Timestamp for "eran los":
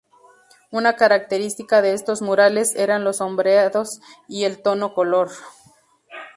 2.75-3.17